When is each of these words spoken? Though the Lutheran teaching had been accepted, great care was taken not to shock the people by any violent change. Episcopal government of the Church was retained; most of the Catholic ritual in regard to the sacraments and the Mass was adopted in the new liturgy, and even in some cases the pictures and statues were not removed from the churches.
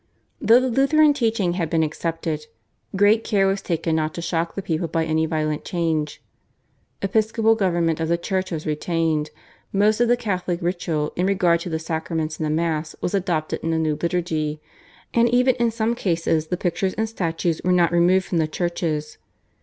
Though 0.41 0.59
the 0.59 0.69
Lutheran 0.71 1.13
teaching 1.13 1.53
had 1.53 1.69
been 1.69 1.83
accepted, 1.83 2.47
great 2.95 3.23
care 3.23 3.45
was 3.45 3.61
taken 3.61 3.97
not 3.97 4.15
to 4.15 4.21
shock 4.23 4.55
the 4.55 4.63
people 4.63 4.87
by 4.87 5.05
any 5.05 5.27
violent 5.27 5.63
change. 5.63 6.23
Episcopal 7.03 7.53
government 7.53 7.99
of 7.99 8.07
the 8.07 8.17
Church 8.17 8.49
was 8.49 8.65
retained; 8.65 9.29
most 9.71 9.99
of 10.01 10.07
the 10.07 10.17
Catholic 10.17 10.59
ritual 10.59 11.13
in 11.15 11.27
regard 11.27 11.59
to 11.59 11.69
the 11.69 11.77
sacraments 11.77 12.39
and 12.39 12.47
the 12.47 12.49
Mass 12.49 12.95
was 12.99 13.13
adopted 13.13 13.59
in 13.61 13.69
the 13.69 13.77
new 13.77 13.95
liturgy, 14.01 14.59
and 15.13 15.29
even 15.29 15.53
in 15.57 15.69
some 15.69 15.93
cases 15.93 16.47
the 16.47 16.57
pictures 16.57 16.95
and 16.95 17.07
statues 17.07 17.61
were 17.63 17.71
not 17.71 17.91
removed 17.91 18.25
from 18.25 18.39
the 18.39 18.47
churches. 18.47 19.19